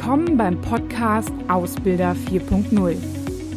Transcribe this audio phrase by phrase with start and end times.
[0.00, 2.96] Willkommen beim Podcast Ausbilder 4.0.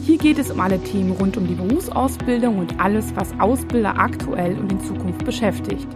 [0.03, 4.57] Hier geht es um alle Themen rund um die Berufsausbildung und alles, was Ausbilder aktuell
[4.57, 5.87] und in Zukunft beschäftigt.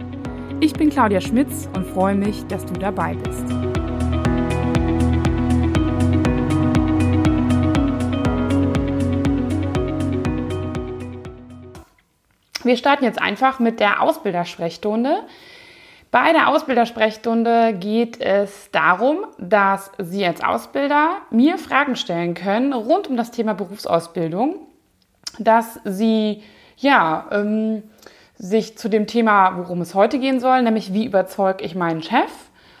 [0.60, 3.44] Ich bin Claudia Schmitz und freue mich, dass du dabei bist.
[12.62, 15.24] Wir starten jetzt einfach mit der Ausbildersprechstunde.
[16.18, 23.06] Bei der Ausbildersprechstunde geht es darum, dass Sie als Ausbilder mir Fragen stellen können rund
[23.06, 24.66] um das Thema Berufsausbildung,
[25.38, 26.42] dass Sie
[26.78, 27.82] ja ähm,
[28.34, 32.32] sich zu dem Thema, worum es heute gehen soll, nämlich wie überzeuge ich meinen Chef,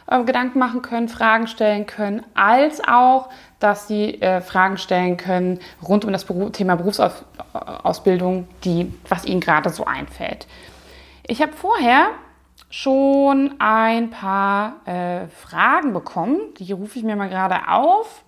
[0.06, 5.60] äh, Gedanken machen können, Fragen stellen können, als auch, dass Sie äh, Fragen stellen können
[5.86, 10.46] rund um das Beruf, Thema Berufsausbildung, die, was Ihnen gerade so einfällt.
[11.26, 12.12] Ich habe vorher
[12.70, 16.38] schon ein paar äh, Fragen bekommen.
[16.58, 18.24] Die rufe ich mir mal gerade auf.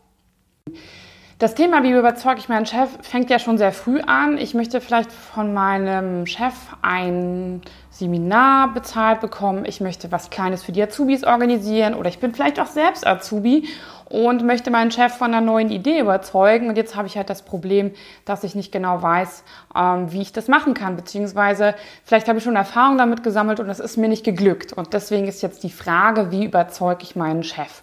[1.39, 4.39] Das Thema, wie überzeuge ich meinen Chef, fängt ja schon sehr früh an.
[4.39, 9.65] Ich möchte vielleicht von meinem Chef ein Seminar bezahlt bekommen.
[9.65, 13.69] Ich möchte was Kleines für die Azubis organisieren oder ich bin vielleicht auch selbst Azubi
[14.09, 16.69] und möchte meinen Chef von einer neuen Idee überzeugen.
[16.69, 17.93] Und jetzt habe ich halt das Problem,
[18.25, 19.45] dass ich nicht genau weiß,
[19.77, 23.69] ähm, wie ich das machen kann, beziehungsweise vielleicht habe ich schon Erfahrung damit gesammelt und
[23.69, 24.73] es ist mir nicht geglückt.
[24.73, 27.83] Und deswegen ist jetzt die Frage, wie überzeuge ich meinen Chef?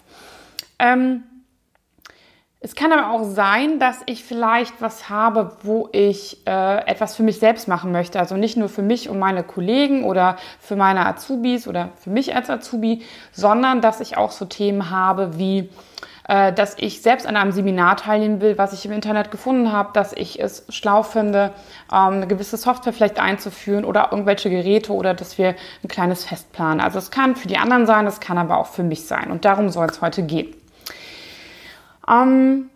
[0.79, 1.23] Ähm,
[2.65, 7.21] es kann aber auch sein, dass ich vielleicht was habe, wo ich äh, etwas für
[7.21, 8.17] mich selbst machen möchte.
[8.17, 12.35] Also nicht nur für mich und meine Kollegen oder für meine Azubis oder für mich
[12.35, 15.69] als Azubi, sondern dass ich auch so Themen habe wie
[16.27, 19.91] äh, dass ich selbst an einem Seminar teilnehmen will, was ich im Internet gefunden habe,
[19.93, 21.51] dass ich es schlau finde,
[21.91, 26.51] ähm, eine gewisse Software vielleicht einzuführen oder irgendwelche Geräte oder dass wir ein kleines Fest
[26.51, 26.81] planen.
[26.81, 29.29] Also es kann für die anderen sein, es kann aber auch für mich sein.
[29.29, 30.55] Und darum soll es heute gehen.
[32.09, 32.69] Ähm,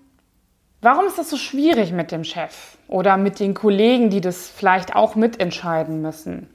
[0.82, 4.95] warum ist das so schwierig mit dem Chef oder mit den Kollegen, die das vielleicht
[4.95, 6.49] auch mitentscheiden müssen?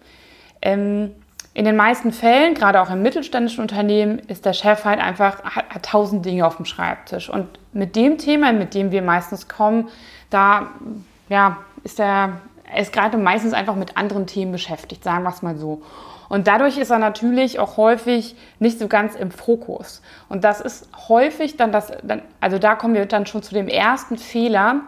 [0.62, 1.12] Ähm,
[1.54, 5.70] in den meisten Fällen, gerade auch im mittelständischen Unternehmen, ist der Chef halt einfach, hat,
[5.70, 7.30] hat tausend Dinge auf dem Schreibtisch.
[7.30, 9.88] Und mit dem Thema, mit dem wir meistens kommen,
[10.30, 10.70] da
[11.28, 15.42] ja, ist er, er ist gerade meistens einfach mit anderen Themen beschäftigt, sagen wir es
[15.42, 15.82] mal so.
[16.28, 20.02] Und dadurch ist er natürlich auch häufig nicht so ganz im Fokus.
[20.28, 21.92] Und das ist häufig dann das,
[22.40, 24.80] also da kommen wir dann schon zu dem ersten Fehler,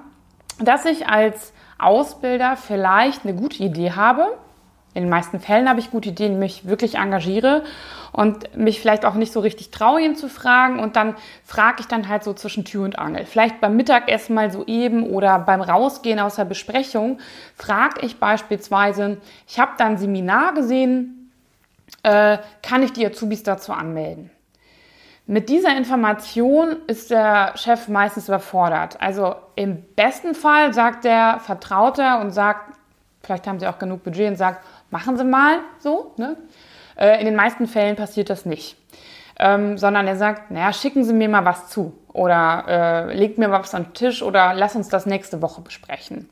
[0.58, 4.26] dass ich als Ausbilder vielleicht eine gute Idee habe,
[4.96, 7.64] in den meisten Fällen habe ich gute Ideen, mich wirklich engagiere
[8.12, 10.78] und mich vielleicht auch nicht so richtig traue, ihn zu fragen.
[10.78, 11.14] Und dann
[11.44, 13.26] frage ich dann halt so zwischen Tür und Angel.
[13.26, 17.18] Vielleicht beim Mittagessen mal so eben oder beim Rausgehen aus der Besprechung
[17.56, 21.30] frage ich beispielsweise, ich habe da ein Seminar gesehen,
[22.02, 24.30] äh, kann ich die Azubis dazu anmelden?
[25.26, 28.98] Mit dieser Information ist der Chef meistens überfordert.
[29.00, 32.76] Also im besten Fall sagt der Vertrauter und sagt,
[33.26, 36.12] vielleicht haben sie auch genug Budget und sagt, machen Sie mal so.
[36.16, 36.36] Ne?
[36.98, 38.76] Äh, in den meisten Fällen passiert das nicht.
[39.38, 42.64] Ähm, sondern er sagt, naja, schicken Sie mir mal was zu oder
[43.10, 46.30] äh, legt mir was an den Tisch oder lass uns das nächste Woche besprechen.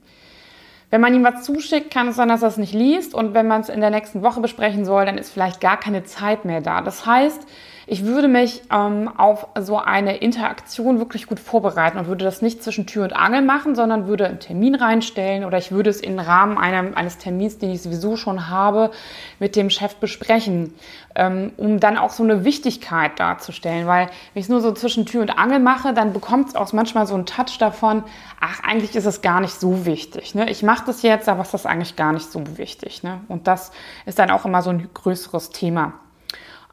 [0.89, 3.47] Wenn man ihm was zuschickt, kann es sein, dass er es nicht liest und wenn
[3.47, 6.61] man es in der nächsten Woche besprechen soll, dann ist vielleicht gar keine Zeit mehr
[6.61, 6.81] da.
[6.81, 7.47] Das heißt,
[7.87, 12.63] ich würde mich ähm, auf so eine Interaktion wirklich gut vorbereiten und würde das nicht
[12.63, 16.19] zwischen Tür und Angel machen, sondern würde einen Termin reinstellen oder ich würde es im
[16.19, 18.91] Rahmen einem, eines Termins, den ich sowieso schon habe,
[19.39, 20.75] mit dem Chef besprechen,
[21.15, 23.87] ähm, um dann auch so eine Wichtigkeit darzustellen.
[23.87, 26.73] Weil wenn ich es nur so zwischen Tür und Angel mache, dann bekommt es auch
[26.73, 28.05] manchmal so einen Touch davon,
[28.41, 30.35] ach, eigentlich ist es gar nicht so wichtig.
[30.35, 30.51] Ne?
[30.51, 33.03] Ich mache das jetzt, aber es ist eigentlich gar nicht so wichtig.
[33.03, 33.21] Ne?
[33.29, 33.73] Und das
[34.07, 35.95] ist dann auch immer so ein größeres Thema.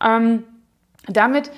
[0.03, 0.43] Ähm,
[1.07, 1.51] damit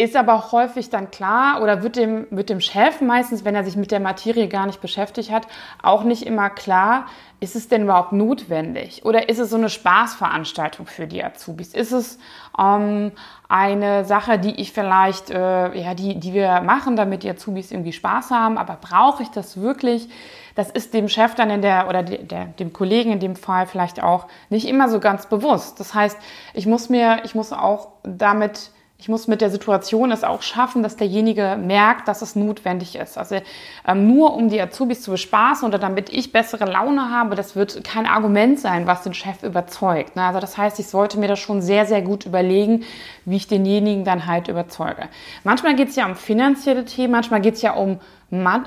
[0.00, 3.64] ist aber auch häufig dann klar oder wird dem, wird dem Chef meistens, wenn er
[3.64, 5.46] sich mit der Materie gar nicht beschäftigt hat,
[5.82, 7.04] auch nicht immer klar,
[7.38, 9.04] ist es denn überhaupt notwendig?
[9.04, 11.74] Oder ist es so eine Spaßveranstaltung für die Azubis?
[11.74, 12.18] Ist es
[12.58, 13.12] ähm,
[13.46, 17.92] eine Sache, die ich vielleicht, äh, ja, die, die wir machen, damit die Azubis irgendwie
[17.92, 20.08] Spaß haben, aber brauche ich das wirklich?
[20.54, 24.02] Das ist dem Chef dann in der, oder der, dem Kollegen in dem Fall vielleicht
[24.02, 25.80] auch nicht immer so ganz bewusst.
[25.80, 26.18] Das heißt,
[26.54, 28.70] ich muss mir, ich muss auch damit
[29.00, 33.16] ich muss mit der Situation es auch schaffen, dass derjenige merkt, dass es notwendig ist.
[33.16, 33.40] Also
[33.88, 37.82] ähm, nur um die Azubis zu bespaßen oder damit ich bessere Laune habe, das wird
[37.82, 40.16] kein Argument sein, was den Chef überzeugt.
[40.16, 40.24] Ne?
[40.24, 42.84] Also das heißt, ich sollte mir das schon sehr, sehr gut überlegen,
[43.24, 45.08] wie ich denjenigen dann halt überzeuge.
[45.44, 48.00] Manchmal geht es ja um finanzielle Themen, manchmal geht es ja um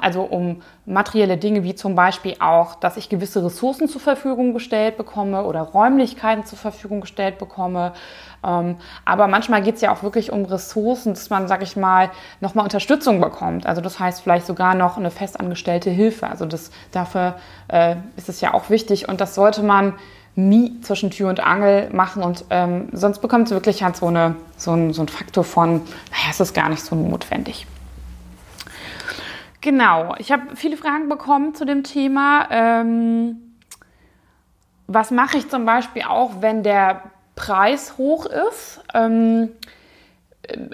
[0.01, 4.97] also um materielle Dinge wie zum Beispiel auch, dass ich gewisse Ressourcen zur Verfügung gestellt
[4.97, 7.93] bekomme oder Räumlichkeiten zur Verfügung gestellt bekomme.
[8.45, 8.75] Ähm,
[9.05, 12.11] aber manchmal geht es ja auch wirklich um Ressourcen, dass man, sag ich mal,
[12.41, 13.65] nochmal Unterstützung bekommt.
[13.65, 16.27] Also das heißt vielleicht sogar noch eine festangestellte Hilfe.
[16.27, 17.35] Also das, dafür
[17.69, 19.93] äh, ist es ja auch wichtig und das sollte man
[20.35, 24.35] nie zwischen Tür und Angel machen und ähm, sonst bekommt es wirklich halt so, eine,
[24.57, 27.67] so, ein, so ein Faktor von, naja, es ist gar nicht so notwendig.
[29.63, 32.49] Genau, ich habe viele Fragen bekommen zu dem Thema.
[32.51, 33.55] Ähm,
[34.87, 37.03] was mache ich zum Beispiel auch, wenn der
[37.37, 38.81] Preis hoch ist?
[38.93, 39.53] Ähm,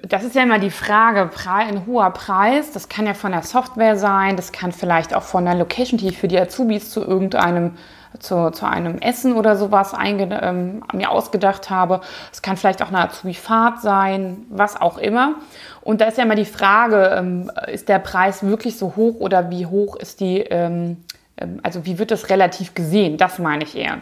[0.07, 3.97] das ist ja immer die Frage, ein hoher Preis, das kann ja von der Software
[3.97, 7.77] sein, das kann vielleicht auch von der Location, die ich für die Azubis zu irgendeinem
[8.17, 12.01] zu, zu einem Essen oder sowas einge, ähm, mir ausgedacht habe.
[12.31, 15.35] Es kann vielleicht auch eine Azubi-Fahrt sein, was auch immer.
[15.81, 19.51] Und da ist ja immer die Frage, ähm, ist der Preis wirklich so hoch oder
[19.51, 20.97] wie hoch ist die, ähm,
[21.37, 23.17] ähm, also wie wird das relativ gesehen?
[23.17, 23.99] Das meine ich eher.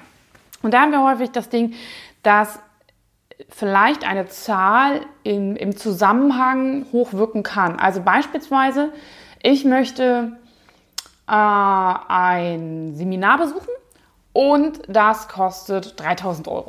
[0.61, 1.73] Und da haben wir häufig das Ding,
[2.23, 2.59] dass
[3.49, 7.79] vielleicht eine Zahl im, im Zusammenhang hochwirken kann.
[7.79, 8.91] Also beispielsweise,
[9.43, 10.37] ich möchte
[11.27, 13.69] äh, ein Seminar besuchen
[14.33, 16.67] und das kostet 3000 Euro.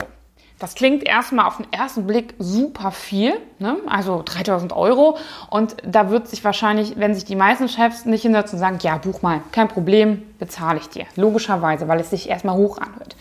[0.58, 3.76] Das klingt erstmal auf den ersten Blick super viel, ne?
[3.86, 5.16] also 3000 Euro.
[5.50, 8.98] Und da wird sich wahrscheinlich, wenn sich die meisten Chefs nicht hinsetzen und sagen, ja,
[8.98, 11.06] buch mal, kein Problem, bezahle ich dir.
[11.14, 13.14] Logischerweise, weil es sich erstmal hoch anhört.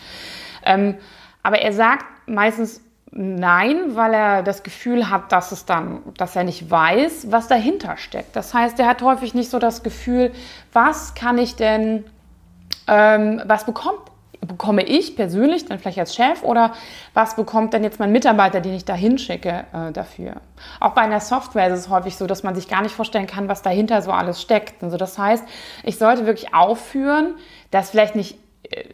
[0.64, 0.96] Ähm,
[1.44, 2.80] aber er sagt meistens
[3.10, 7.96] nein, weil er das Gefühl hat, dass es dann, dass er nicht weiß, was dahinter
[7.96, 8.36] steckt.
[8.36, 10.32] Das heißt, er hat häufig nicht so das Gefühl,
[10.72, 12.04] was kann ich denn,
[12.86, 14.00] ähm, was bekommt
[14.40, 16.72] bekomme ich persönlich, dann vielleicht als Chef oder
[17.12, 20.36] was bekommt denn jetzt mein Mitarbeiter, den ich da hinschicke äh, dafür?
[20.80, 23.48] Auch bei einer Software ist es häufig so, dass man sich gar nicht vorstellen kann,
[23.48, 24.82] was dahinter so alles steckt.
[24.82, 25.44] Also das heißt,
[25.82, 27.34] ich sollte wirklich aufführen,
[27.70, 28.84] dass vielleicht nicht äh,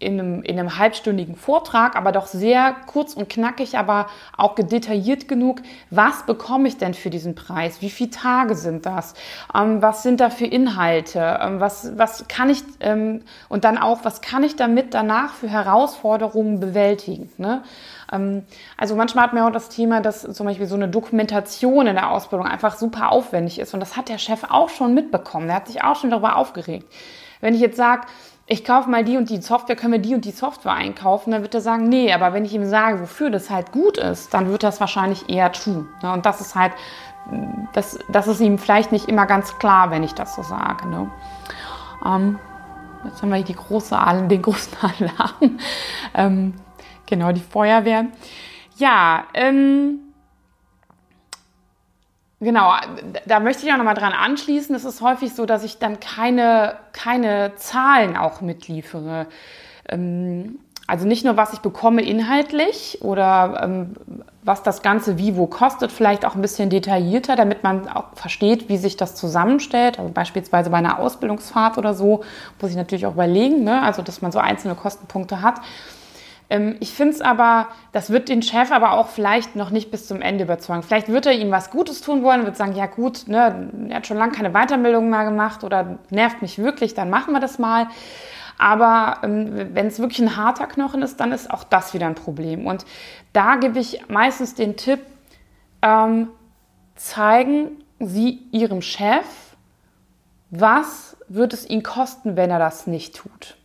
[0.00, 5.28] in einem, in einem halbstündigen Vortrag, aber doch sehr kurz und knackig, aber auch gedetailliert
[5.28, 5.62] genug.
[5.90, 7.80] Was bekomme ich denn für diesen Preis?
[7.80, 9.14] Wie viele Tage sind das?
[9.54, 11.38] Ähm, was sind da für Inhalte?
[11.40, 15.48] Ähm, was, was kann ich, ähm, und dann auch, was kann ich damit danach für
[15.48, 17.30] Herausforderungen bewältigen?
[17.38, 17.62] Ne?
[18.12, 18.42] Ähm,
[18.76, 22.10] also manchmal hat man auch das Thema, dass zum Beispiel so eine Dokumentation in der
[22.10, 23.74] Ausbildung einfach super aufwendig ist.
[23.74, 25.46] Und das hat der Chef auch schon mitbekommen.
[25.46, 26.86] Der hat sich auch schon darüber aufgeregt.
[27.40, 28.06] Wenn ich jetzt sage,
[28.46, 31.42] ich kaufe mal die und die Software, können wir die und die Software einkaufen, dann
[31.42, 34.50] wird er sagen, nee, aber wenn ich ihm sage, wofür das halt gut ist, dann
[34.50, 35.88] wird das wahrscheinlich eher tun.
[36.02, 36.12] Ne?
[36.12, 36.72] Und das ist halt,
[37.72, 40.86] das, das ist ihm vielleicht nicht immer ganz klar, wenn ich das so sage.
[40.88, 41.10] Ne?
[42.04, 42.38] Ähm,
[43.04, 43.96] jetzt haben wir hier die große,
[44.28, 45.58] den großen Alarm.
[46.16, 46.54] Ähm,
[47.06, 48.06] genau, die Feuerwehr.
[48.76, 50.03] Ja, ähm,
[52.44, 52.74] Genau,
[53.26, 54.74] da möchte ich auch nochmal dran anschließen.
[54.74, 59.26] Es ist häufig so, dass ich dann keine, keine Zahlen auch mitliefere.
[59.88, 63.94] Ähm, also nicht nur, was ich bekomme inhaltlich oder ähm,
[64.42, 68.68] was das Ganze wie wo kostet, vielleicht auch ein bisschen detaillierter, damit man auch versteht,
[68.68, 69.98] wie sich das zusammenstellt.
[69.98, 72.22] Also beispielsweise bei einer Ausbildungsfahrt oder so,
[72.60, 73.80] muss ich natürlich auch überlegen, ne?
[73.80, 75.62] also dass man so einzelne Kostenpunkte hat.
[76.54, 80.06] Ähm, ich finde es aber, das wird den Chef aber auch vielleicht noch nicht bis
[80.06, 80.84] zum Ende überzeugen.
[80.84, 84.06] Vielleicht wird er ihm was Gutes tun wollen wird sagen, ja gut, ne, er hat
[84.06, 87.88] schon lange keine Weiterbildung mehr gemacht oder nervt mich wirklich, dann machen wir das mal.
[88.56, 92.14] Aber ähm, wenn es wirklich ein harter Knochen ist, dann ist auch das wieder ein
[92.14, 92.66] Problem.
[92.66, 92.84] Und
[93.32, 95.00] da gebe ich meistens den Tipp,
[95.82, 96.28] ähm,
[96.94, 99.24] zeigen Sie Ihrem Chef,
[100.50, 103.56] was wird es ihn kosten, wenn er das nicht tut.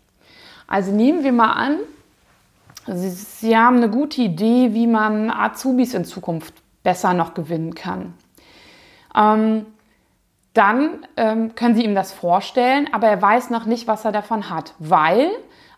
[0.68, 1.78] Also nehmen wir mal an,
[2.96, 6.54] Sie, Sie haben eine gute Idee, wie man Azubis in Zukunft
[6.84, 8.14] besser noch gewinnen kann.
[9.16, 9.66] Ähm,
[10.54, 14.50] dann ähm, können Sie ihm das vorstellen, aber er weiß noch nicht, was er davon
[14.50, 15.30] hat, weil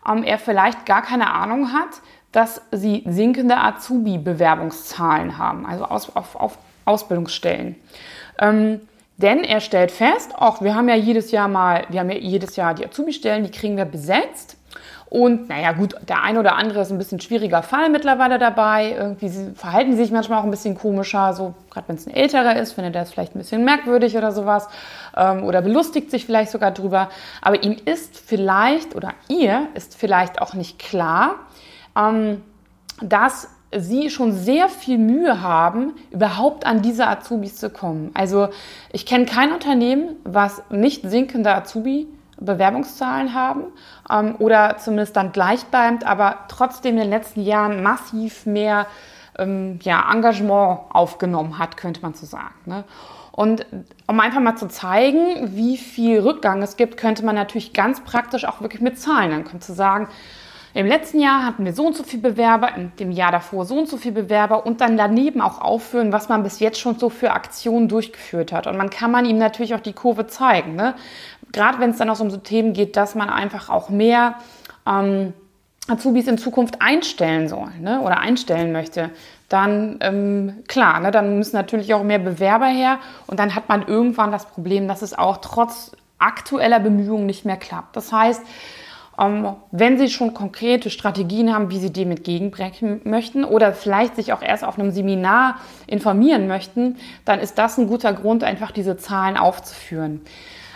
[0.08, 2.00] ähm, er vielleicht gar keine Ahnung hat,
[2.32, 7.76] dass Sie sinkende Azubi-Bewerbungszahlen haben, also aus, auf, auf Ausbildungsstellen.
[8.38, 8.80] Ähm,
[9.18, 12.56] denn er stellt fest, auch wir haben ja jedes Jahr mal, wir haben ja jedes
[12.56, 14.56] Jahr die Azubi-Stellen, die kriegen wir besetzt.
[15.12, 18.92] Und naja, gut, der eine oder andere ist ein bisschen schwieriger Fall mittlerweile dabei.
[18.96, 22.56] Irgendwie verhalten sie sich manchmal auch ein bisschen komischer, so gerade wenn es ein älterer
[22.56, 24.68] ist, findet er es vielleicht ein bisschen merkwürdig oder sowas
[25.14, 27.10] ähm, oder belustigt sich vielleicht sogar drüber.
[27.42, 31.34] Aber ihm ist vielleicht oder ihr ist vielleicht auch nicht klar,
[31.94, 32.40] ähm,
[33.02, 38.12] dass sie schon sehr viel Mühe haben, überhaupt an diese Azubis zu kommen.
[38.14, 38.48] Also
[38.92, 42.06] ich kenne kein Unternehmen, was nicht sinkende Azubi
[42.44, 43.64] Bewerbungszahlen haben
[44.10, 48.86] ähm, oder zumindest dann gleichbleibend, aber trotzdem in den letzten Jahren massiv mehr
[49.38, 52.54] ähm, ja, Engagement aufgenommen hat, könnte man so sagen.
[52.66, 52.84] Ne?
[53.32, 53.64] Und
[54.06, 58.44] um einfach mal zu zeigen, wie viel Rückgang es gibt, könnte man natürlich ganz praktisch
[58.44, 59.30] auch wirklich mit Zahlen.
[59.30, 60.08] Dann könnte du sagen,
[60.74, 63.76] im letzten Jahr hatten wir so und so viele Bewerber, im dem Jahr davor so
[63.78, 67.10] und so viele Bewerber und dann daneben auch aufführen, was man bis jetzt schon so
[67.10, 68.66] für Aktionen durchgeführt hat.
[68.66, 70.74] Und man kann man ihm natürlich auch die Kurve zeigen.
[70.74, 70.94] Ne?
[71.52, 74.34] Gerade wenn es dann auch um so Themen geht, dass man einfach auch mehr
[74.86, 75.32] ähm,
[75.88, 78.00] Azubis in Zukunft einstellen soll ne?
[78.00, 79.10] oder einstellen möchte,
[79.48, 81.10] dann ähm, klar, ne?
[81.10, 85.02] dann müssen natürlich auch mehr Bewerber her und dann hat man irgendwann das Problem, dass
[85.02, 87.96] es auch trotz aktueller Bemühungen nicht mehr klappt.
[87.96, 88.42] Das heißt,
[89.18, 94.32] ähm, wenn Sie schon konkrete Strategien haben, wie Sie dem entgegenbrechen möchten oder vielleicht sich
[94.32, 95.56] auch erst auf einem Seminar
[95.86, 100.22] informieren möchten, dann ist das ein guter Grund, einfach diese Zahlen aufzuführen.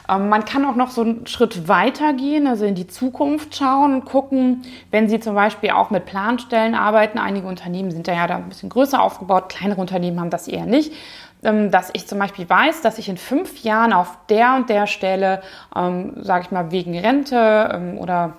[0.08, 3.94] Ähm, man kann auch noch so einen Schritt weiter gehen, also in die Zukunft schauen
[3.94, 7.18] und gucken, wenn Sie zum Beispiel auch mit Planstellen arbeiten.
[7.18, 10.66] Einige Unternehmen sind da ja da ein bisschen größer aufgebaut, kleinere Unternehmen haben das eher
[10.66, 10.92] nicht
[11.44, 14.86] ähm, dass ich zum Beispiel weiß, dass ich in fünf Jahren auf der und der
[14.86, 15.42] Stelle,
[15.76, 18.32] ähm, sage ich mal, wegen Rente ähm, oder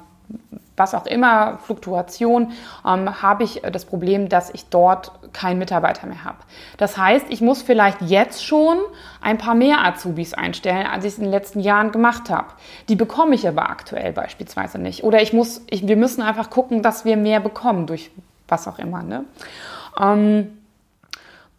[0.77, 2.53] was auch immer, Fluktuation,
[2.85, 6.37] ähm, habe ich das Problem, dass ich dort keinen Mitarbeiter mehr habe.
[6.77, 8.77] Das heißt, ich muss vielleicht jetzt schon
[9.19, 12.47] ein paar mehr Azubis einstellen, als ich es in den letzten Jahren gemacht habe.
[12.87, 15.03] Die bekomme ich aber aktuell beispielsweise nicht.
[15.03, 18.11] Oder ich muss, ich, wir müssen einfach gucken, dass wir mehr bekommen durch
[18.47, 19.03] was auch immer.
[19.03, 19.25] Ne?
[19.99, 20.56] Ähm,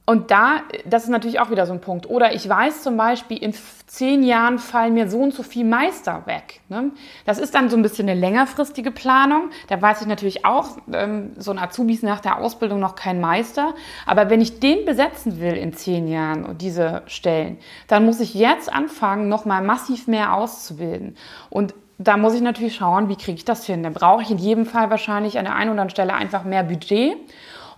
[0.08, 2.08] und da, das ist natürlich auch wieder so ein Punkt.
[2.08, 3.52] Oder ich weiß zum Beispiel, in
[3.86, 6.62] zehn Jahren fallen mir so und so viel Meister weg.
[6.70, 6.92] Ne?
[7.26, 9.50] Das ist dann so ein bisschen eine längerfristige Planung.
[9.68, 13.20] Da weiß ich natürlich auch, ähm, so ein Azubi ist nach der Ausbildung noch kein
[13.20, 13.74] Meister.
[14.06, 18.32] Aber wenn ich den besetzen will in zehn Jahren und diese Stellen, dann muss ich
[18.32, 21.18] jetzt anfangen, nochmal massiv mehr auszubilden.
[21.50, 23.82] Und da muss ich natürlich schauen, wie kriege ich das hin.
[23.82, 26.62] Da brauche ich in jedem Fall wahrscheinlich an der einen oder anderen Stelle einfach mehr
[26.62, 27.14] Budget.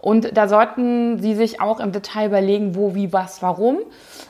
[0.00, 3.78] Und da sollten Sie sich auch im Detail überlegen, wo, wie, was, warum.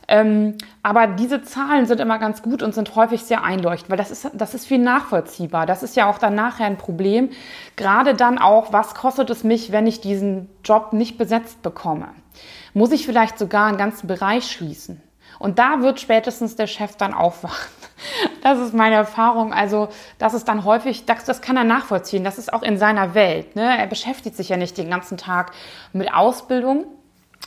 [0.08, 4.10] Ähm, aber diese Zahlen sind immer ganz gut und sind häufig sehr einleuchtend, weil das
[4.10, 5.66] ist, das ist viel nachvollziehbar.
[5.66, 7.30] Das ist ja auch dann nachher ein Problem.
[7.76, 12.08] Gerade dann auch, was kostet es mich, wenn ich diesen Job nicht besetzt bekomme?
[12.74, 15.00] Muss ich vielleicht sogar einen ganzen Bereich schließen?
[15.38, 17.79] Und da wird spätestens der Chef dann aufwachen.
[18.42, 19.52] Das ist meine Erfahrung.
[19.52, 19.88] Also,
[20.18, 22.24] das ist dann häufig, das, das kann er nachvollziehen.
[22.24, 23.54] Das ist auch in seiner Welt.
[23.56, 23.78] Ne?
[23.78, 25.52] Er beschäftigt sich ja nicht den ganzen Tag
[25.92, 26.86] mit Ausbildung.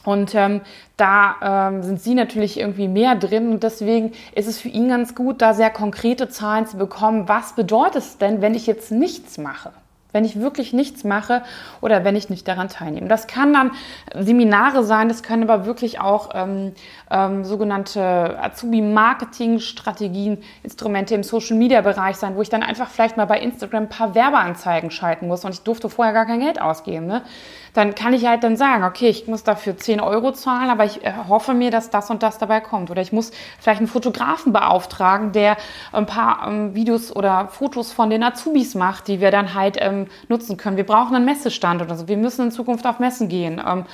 [0.05, 0.61] Und ähm,
[0.97, 5.15] da ähm, sind Sie natürlich irgendwie mehr drin und deswegen ist es für ihn ganz
[5.15, 7.29] gut, da sehr konkrete Zahlen zu bekommen.
[7.29, 9.71] Was bedeutet es denn, wenn ich jetzt nichts mache?
[10.13, 11.43] Wenn ich wirklich nichts mache
[11.81, 13.09] oder wenn ich nicht daran teilnehme.
[13.09, 13.71] Das kann dann
[14.17, 16.71] Seminare sein, das können aber wirklich auch ähm,
[17.11, 23.83] ähm, sogenannte Azubi-Marketing-Strategien, Instrumente im Social-Media-Bereich sein, wo ich dann einfach vielleicht mal bei Instagram
[23.83, 27.07] ein paar Werbeanzeigen schalten muss und ich durfte vorher gar kein Geld ausgeben.
[27.07, 27.23] Ne?
[27.73, 31.01] Dann kann ich halt dann sagen, okay, ich muss dafür 10 Euro zahlen, aber ich
[31.27, 32.91] hoffe mir, dass das und das dabei kommt.
[32.91, 35.57] Oder ich muss vielleicht einen Fotografen beauftragen, der
[35.91, 40.07] ein paar ähm, Videos oder Fotos von den Azubis macht, die wir dann halt ähm,
[40.27, 40.77] nutzen können.
[40.77, 42.07] Wir brauchen einen Messestand oder so.
[42.07, 43.61] Wir müssen in Zukunft auf Messen gehen.
[43.65, 43.85] Ähm,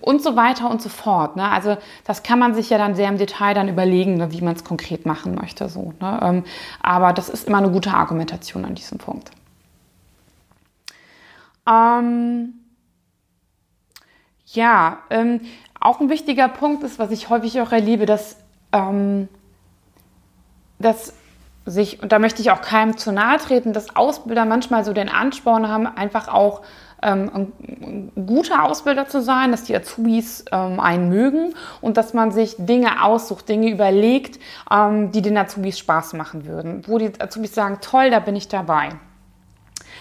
[0.00, 1.36] und so weiter und so fort.
[1.36, 1.48] Ne?
[1.48, 4.54] Also das kann man sich ja dann sehr im Detail dann überlegen, ne, wie man
[4.54, 5.68] es konkret machen möchte.
[5.68, 6.20] So, ne?
[6.22, 6.44] ähm,
[6.82, 9.30] aber das ist immer eine gute Argumentation an diesem Punkt.
[11.68, 12.54] Ähm,
[14.52, 15.40] ja, ähm,
[15.80, 18.36] auch ein wichtiger Punkt ist, was ich häufig auch erlebe, dass,
[18.72, 19.28] ähm,
[20.78, 21.12] dass
[21.66, 25.08] sich, und da möchte ich auch keinem zu nahe treten, dass Ausbilder manchmal so den
[25.08, 26.62] Ansporn haben, einfach auch
[27.02, 32.32] ähm, ein, guter Ausbilder zu sein, dass die Azubis ähm, einen mögen und dass man
[32.32, 34.40] sich Dinge aussucht, Dinge überlegt,
[34.70, 36.82] ähm, die den Azubis Spaß machen würden.
[36.86, 38.90] Wo die Azubis sagen, toll, da bin ich dabei.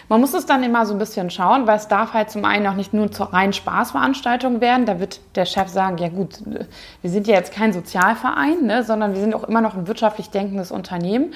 [0.10, 2.66] Man muss es dann immer so ein bisschen schauen, weil es darf halt zum einen
[2.68, 4.86] auch nicht nur zur reinen Spaßveranstaltung werden.
[4.86, 6.40] Da wird der Chef sagen, ja gut,
[7.02, 10.30] wir sind ja jetzt kein Sozialverein, ne, sondern wir sind auch immer noch ein wirtschaftlich
[10.30, 11.34] denkendes Unternehmen.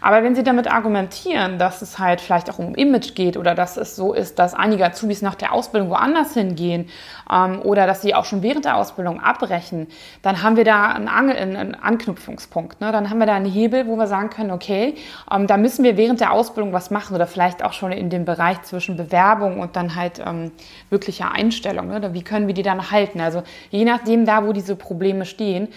[0.00, 3.76] Aber wenn Sie damit argumentieren, dass es halt vielleicht auch um Image geht oder dass
[3.76, 6.88] es so ist, dass einige Azubis nach der Ausbildung woanders hingehen
[7.30, 9.88] ähm, oder dass sie auch schon während der Ausbildung abbrechen,
[10.22, 12.80] dann haben wir da einen, Angel, einen Anknüpfungspunkt.
[12.80, 12.92] Ne?
[12.92, 14.94] Dann haben wir da einen Hebel, wo wir sagen können, okay,
[15.30, 18.24] ähm, da müssen wir während der Ausbildung was machen oder vielleicht auch schon in dem
[18.24, 20.50] Bereich zwischen Bewerbung und dann halt ähm,
[20.88, 21.88] wirklicher Einstellung.
[21.88, 22.14] Ne?
[22.14, 23.20] Wie können wir die dann halten?
[23.20, 25.68] Also je nachdem da, wo diese Probleme stehen.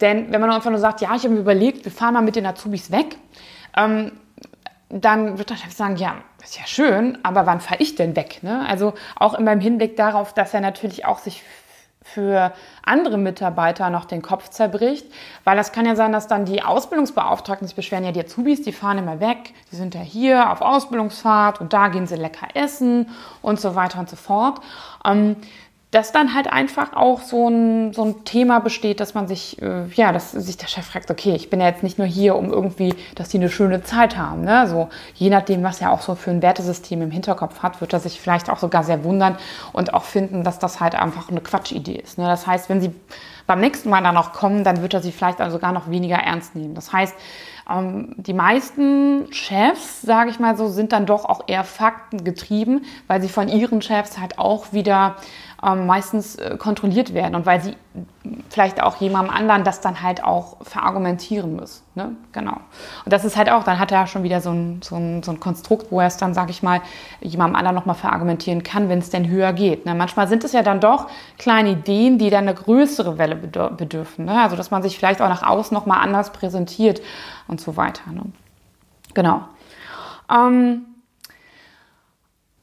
[0.00, 2.34] Denn wenn man einfach nur sagt, ja, ich habe mir überlegt, wir fahren mal mit
[2.34, 3.16] den Azubis weg,
[3.76, 4.12] ähm,
[4.88, 8.42] dann wird der Chef sagen, ja, ist ja schön, aber wann fahre ich denn weg?
[8.42, 8.66] Ne?
[8.68, 11.42] Also auch immer im Hinblick darauf, dass er natürlich auch sich
[12.02, 15.06] für andere Mitarbeiter noch den Kopf zerbricht,
[15.44, 18.72] weil das kann ja sein, dass dann die Ausbildungsbeauftragten sich beschweren, ja, die Azubis, die
[18.72, 23.10] fahren immer weg, die sind ja hier auf Ausbildungsfahrt und da gehen sie lecker essen
[23.42, 24.60] und so weiter und so fort.
[25.04, 25.36] Ähm,
[25.90, 29.86] dass dann halt einfach auch so ein, so ein Thema besteht, dass man sich, äh,
[29.94, 32.52] ja, dass sich der Chef fragt, okay, ich bin ja jetzt nicht nur hier, um
[32.52, 34.42] irgendwie, dass die eine schöne Zeit haben.
[34.42, 34.68] Ne?
[34.68, 37.98] So, je nachdem, was er auch so für ein Wertesystem im Hinterkopf hat, wird er
[37.98, 39.36] sich vielleicht auch sogar sehr wundern
[39.72, 42.18] und auch finden, dass das halt einfach eine Quatschidee ist.
[42.18, 42.26] Ne?
[42.26, 42.92] Das heißt, wenn sie
[43.48, 46.18] beim nächsten Mal dann noch kommen, dann wird er sie vielleicht also sogar noch weniger
[46.18, 46.76] ernst nehmen.
[46.76, 47.16] Das heißt,
[47.68, 53.20] ähm, die meisten Chefs, sage ich mal so, sind dann doch auch eher faktengetrieben, weil
[53.22, 55.16] sie von ihren Chefs halt auch wieder
[55.64, 57.76] ähm, meistens äh, kontrolliert werden und weil sie
[58.48, 61.82] vielleicht auch jemandem anderen das dann halt auch verargumentieren muss.
[61.94, 62.12] Ne?
[62.32, 62.56] Genau.
[63.04, 65.30] Und das ist halt auch, dann hat er schon wieder so ein, so ein, so
[65.32, 66.80] ein Konstrukt, wo er es dann, sage ich mal,
[67.20, 69.86] jemandem anderen nochmal verargumentieren kann, wenn es denn höher geht.
[69.86, 69.94] Ne?
[69.94, 74.26] Manchmal sind es ja dann doch kleine Ideen, die dann eine größere Welle bedürfen.
[74.26, 74.40] Ne?
[74.40, 77.00] Also dass man sich vielleicht auch nach außen nochmal anders präsentiert
[77.48, 78.10] und so weiter.
[78.12, 78.22] Ne?
[79.14, 79.42] Genau.
[80.30, 80.86] Ähm,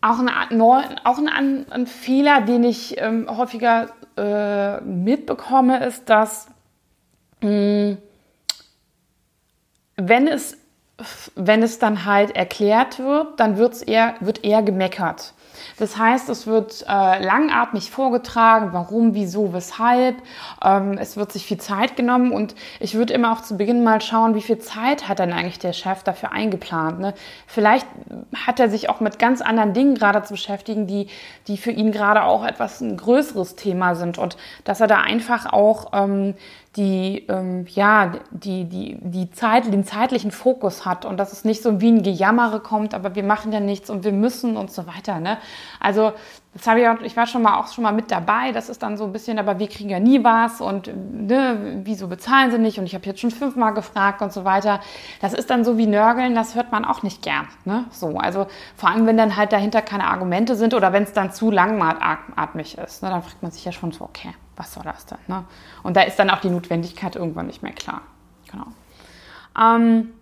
[0.02, 6.48] auch ein, auch ein, ein Fehler, den ich ähm, häufiger äh, mitbekomme, ist, dass
[7.42, 7.98] mh, hm,
[9.98, 10.58] wenn, es,
[11.36, 15.34] wenn es dann halt erklärt wird, dann wird's eher, wird eher gemeckert.
[15.78, 20.16] Das heißt, es wird äh, langatmig vorgetragen, warum, wieso, weshalb.
[20.64, 24.02] Ähm, es wird sich viel Zeit genommen und ich würde immer auch zu Beginn mal
[24.02, 27.00] schauen, wie viel Zeit hat denn eigentlich der Chef dafür eingeplant.
[27.00, 27.14] Ne?
[27.46, 27.88] Vielleicht
[28.46, 31.08] hat er sich auch mit ganz anderen Dingen gerade zu beschäftigen, die,
[31.48, 35.52] die für ihn gerade auch etwas ein größeres Thema sind und dass er da einfach
[35.52, 36.36] auch ähm,
[36.78, 41.64] die, ähm, ja, die, die, die Zeit, den zeitlichen Fokus hat und dass es nicht
[41.64, 44.86] so wie ein Gejammere kommt, aber wir machen ja nichts und wir müssen und so
[44.86, 45.20] weiter.
[45.20, 45.40] Ne?
[45.80, 46.14] Also
[46.58, 48.84] das habe ich auch, ich war schon mal auch schon mal mit dabei, das ist
[48.84, 52.60] dann so ein bisschen, aber wir kriegen ja nie was und ne, wieso bezahlen sie
[52.60, 54.80] nicht und ich habe jetzt schon fünfmal gefragt und so weiter.
[55.22, 57.48] Das ist dann so wie Nörgeln, das hört man auch nicht gern.
[57.66, 57.86] Ne?
[57.92, 61.32] So, also vor allem, wenn dann halt dahinter keine Argumente sind oder wenn es dann
[61.32, 65.06] zu langatmig ist, ne, dann fragt man sich ja schon so, okay was soll das
[65.06, 65.20] denn?
[65.28, 65.46] Ne?
[65.84, 68.02] Und da ist dann auch die Notwendigkeit irgendwann nicht mehr klar.
[68.52, 68.66] Genau.
[69.60, 70.14] Ähm,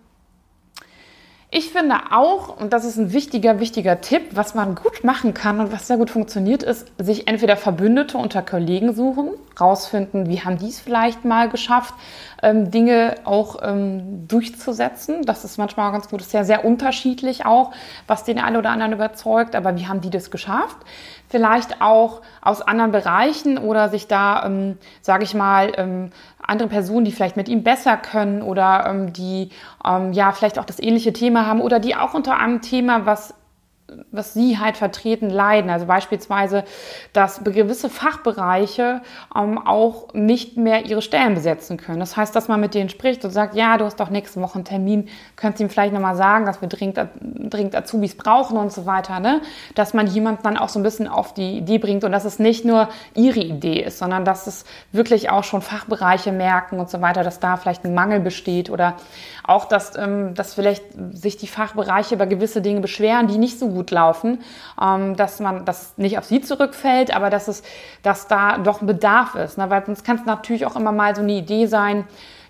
[1.52, 5.60] ich finde auch, und das ist ein wichtiger, wichtiger Tipp, was man gut machen kann
[5.60, 10.58] und was sehr gut funktioniert, ist, sich entweder Verbündete unter Kollegen suchen, rausfinden, wie haben
[10.58, 11.94] die es vielleicht mal geschafft,
[12.44, 15.24] ähm, Dinge auch ähm, durchzusetzen.
[15.24, 17.72] Das ist manchmal ganz gut, das ist ja sehr unterschiedlich auch,
[18.08, 20.78] was den einen oder anderen überzeugt, aber wie haben die das geschafft?
[21.28, 27.06] Vielleicht auch aus anderen Bereichen oder sich da, ähm, sage ich mal, ähm, andere Personen,
[27.06, 29.50] die vielleicht mit ihm besser können oder ähm, die
[29.84, 33.34] ähm, ja vielleicht auch das ähnliche Thema haben oder die auch unter einem Thema, was
[34.12, 35.69] was sie halt vertreten, leiden.
[35.69, 36.63] Also beispielsweise,
[37.13, 39.02] dass gewisse Fachbereiche
[39.36, 42.00] ähm, auch nicht mehr ihre Stellen besetzen können.
[42.00, 44.56] Das heißt, dass man mit denen spricht und sagt, ja, du hast doch nächste Woche
[44.56, 48.71] einen Termin, könntest du ihm vielleicht nochmal sagen, dass wir dringend, dringend Azubis brauchen und
[48.71, 49.19] so weiter.
[49.19, 49.41] Ne?
[49.76, 52.39] Dass man jemanden dann auch so ein bisschen auf die Idee bringt und dass es
[52.39, 57.02] nicht nur ihre Idee ist, sondern dass es wirklich auch schon Fachbereiche merken und so
[57.02, 58.95] weiter, dass da vielleicht ein Mangel besteht oder
[59.43, 63.69] auch, dass, ähm, dass vielleicht sich die Fachbereiche über gewisse Dinge beschweren, die nicht so
[63.69, 64.42] gut laufen,
[64.82, 67.64] ähm, dass man das nicht auf sie zurückfällt, aber dass es,
[68.04, 69.58] dass da doch ein Bedarf ist.
[69.58, 69.70] Ne?
[69.70, 72.06] Weil sonst kann es natürlich auch immer mal so eine Idee sein,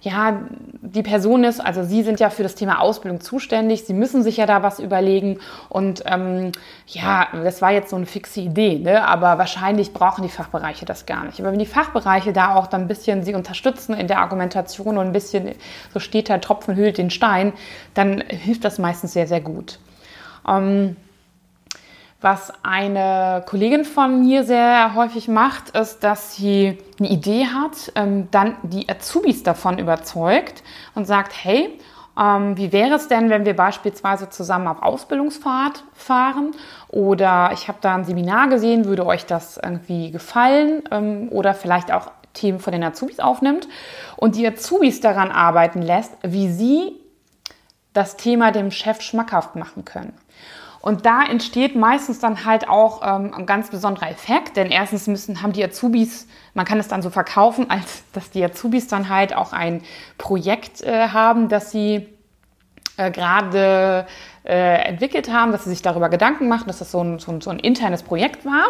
[0.06, 0.40] ja,
[0.82, 4.38] die Person ist, also Sie sind ja für das Thema Ausbildung zuständig, Sie müssen sich
[4.38, 6.52] ja da was überlegen und ähm,
[6.86, 9.08] ja, das war jetzt so eine fixe Idee, ne?
[9.08, 11.40] aber wahrscheinlich brauchen die Fachbereiche das gar nicht.
[11.40, 15.08] Aber wenn die Fachbereiche da auch dann ein bisschen Sie unterstützen in der Argumentation und
[15.08, 15.56] ein bisschen,
[15.92, 17.54] so steht der Tropfen hüllt den Stein,
[17.96, 19.80] dann hilft das meistens sehr, sehr gut.
[20.48, 20.98] Ähm,
[22.26, 28.30] was eine Kollegin von mir sehr häufig macht, ist, dass sie eine Idee hat, ähm,
[28.32, 30.64] dann die Azubis davon überzeugt
[30.96, 31.80] und sagt, hey,
[32.20, 36.56] ähm, wie wäre es denn, wenn wir beispielsweise zusammen auf Ausbildungsfahrt fahren?
[36.88, 40.82] Oder ich habe da ein Seminar gesehen, würde euch das irgendwie gefallen?
[40.90, 43.68] Ähm, oder vielleicht auch Themen von den Azubis aufnimmt
[44.18, 46.94] und die Azubis daran arbeiten lässt, wie sie
[47.94, 50.14] das Thema dem Chef schmackhaft machen können.
[50.86, 55.42] Und da entsteht meistens dann halt auch ähm, ein ganz besonderer Effekt, denn erstens müssen,
[55.42, 59.36] haben die Azubis, man kann es dann so verkaufen, als dass die Azubis dann halt
[59.36, 59.82] auch ein
[60.20, 62.08] Projekt äh, haben, das sie
[62.98, 64.06] äh, gerade
[64.46, 67.42] äh, entwickelt haben, dass sie sich darüber Gedanken machen, dass das so ein, so ein,
[67.42, 68.66] so ein internes Projekt war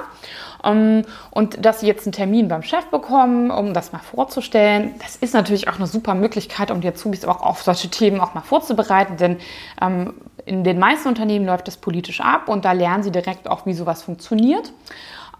[0.63, 4.95] um, ähm, und dass sie jetzt einen Termin beim Chef bekommen, um das mal vorzustellen.
[5.01, 8.33] Das ist natürlich auch eine super Möglichkeit, um die Azubis auch auf solche Themen auch
[8.33, 9.38] mal vorzubereiten, denn
[9.81, 10.13] ähm,
[10.45, 13.73] in den meisten Unternehmen läuft das politisch ab und da lernen sie direkt auch, wie
[13.73, 14.71] sowas funktioniert.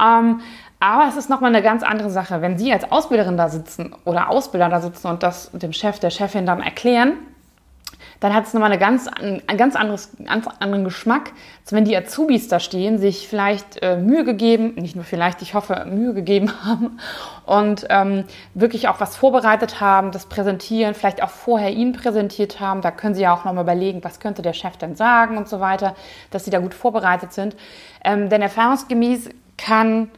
[0.02, 0.42] Ähm,
[0.80, 4.30] aber es ist nochmal eine ganz andere Sache, wenn Sie als Ausbilderin da sitzen oder
[4.30, 7.14] Ausbilder da sitzen und das dem Chef, der Chefin dann erklären,
[8.20, 11.96] dann hat es nochmal eine ganz, einen ganz, anderes, ganz anderen Geschmack, als wenn die
[11.96, 16.52] Azubis da stehen, sich vielleicht äh, Mühe gegeben, nicht nur vielleicht, ich hoffe, Mühe gegeben
[16.64, 17.00] haben
[17.46, 18.24] und ähm,
[18.54, 22.82] wirklich auch was vorbereitet haben, das präsentieren, vielleicht auch vorher Ihnen präsentiert haben.
[22.82, 25.60] Da können Sie ja auch nochmal überlegen, was könnte der Chef denn sagen und so
[25.60, 25.96] weiter,
[26.32, 27.56] dass Sie da gut vorbereitet sind.
[28.04, 30.10] Ähm, denn erfahrungsgemäß kann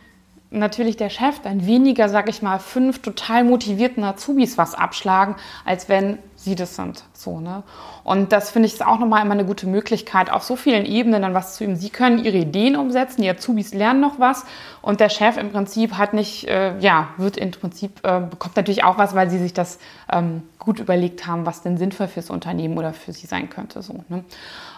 [0.49, 5.89] natürlich der Chef dann weniger, sag ich mal, fünf total motivierten Azubis was abschlagen, als
[5.89, 7.03] wenn sie das sind.
[7.13, 7.63] So, ne?
[8.03, 11.23] Und das finde ich ist auch nochmal immer eine gute Möglichkeit, auf so vielen Ebenen
[11.23, 11.75] dann was zu üben.
[11.75, 14.45] Sie können ihre Ideen umsetzen, die Azubis lernen noch was
[14.81, 18.83] und der Chef im Prinzip hat nicht, äh, ja, wird im Prinzip, äh, bekommt natürlich
[18.83, 19.79] auch was, weil sie sich das
[20.11, 23.81] ähm, gut überlegt haben, was denn sinnvoll fürs Unternehmen oder für sie sein könnte.
[23.81, 24.23] So, ne?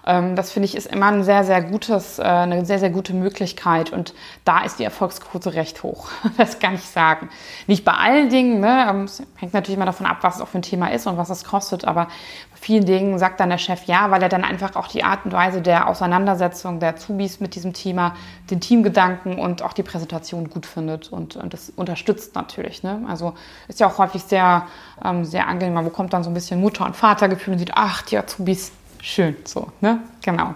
[0.10, 3.14] Ähm, das finde ich ist immer ein sehr, sehr gutes, äh, eine sehr, sehr gute
[3.14, 6.10] Möglichkeit und da ist die Erfolgsquote recht hoch.
[6.38, 7.30] das kann ich sagen.
[7.68, 8.88] Nicht bei allen Dingen, ne?
[8.90, 11.18] Ähm, es hängt natürlich immer davon ab, was es auch für ein Thema ist und
[11.18, 14.44] was es kostet, aber bei vielen Dingen sagt dann der Chef ja, weil er dann
[14.44, 18.16] einfach auch die Art und Weise der Auseinandersetzung der Zubis mit diesem Thema,
[18.50, 22.82] den Teamgedanken und auch die Präsentation gut findet und, und das unterstützt natürlich.
[22.82, 23.06] Ne?
[23.08, 23.34] Also
[23.68, 24.66] ist ja auch häufig sehr,
[25.06, 25.76] ähm, sehr angenehm.
[25.76, 29.36] Man bekommt dann so ein bisschen Mutter- und Vatergefühl und sieht, ach, die Azubis, schön,
[29.46, 30.00] so, ne?
[30.24, 30.56] Genau.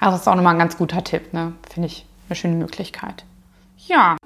[0.00, 1.52] Also das ist auch nochmal ein ganz guter Tipp, ne?
[1.72, 3.24] Finde ich eine schöne Möglichkeit.
[3.86, 4.16] Ja,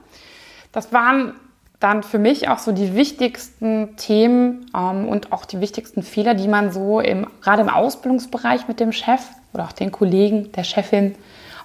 [0.72, 1.34] das waren
[1.80, 6.48] dann für mich auch so die wichtigsten Themen ähm, und auch die wichtigsten Fehler, die
[6.48, 9.20] man so im, gerade im Ausbildungsbereich mit dem Chef
[9.52, 11.14] oder auch den Kollegen, der Chefin,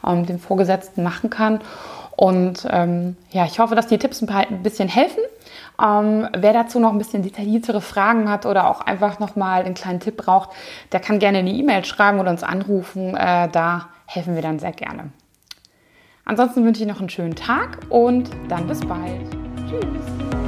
[0.05, 1.61] ähm, dem Vorgesetzten machen kann.
[2.15, 5.23] Und ähm, ja, ich hoffe, dass die Tipps ein bisschen helfen.
[5.81, 9.99] Ähm, wer dazu noch ein bisschen detailliertere Fragen hat oder auch einfach nochmal einen kleinen
[9.99, 10.49] Tipp braucht,
[10.91, 13.15] der kann gerne eine E-Mail schreiben oder uns anrufen.
[13.15, 15.11] Äh, da helfen wir dann sehr gerne.
[16.25, 19.29] Ansonsten wünsche ich noch einen schönen Tag und dann bis bald.
[19.67, 20.42] Tschüss.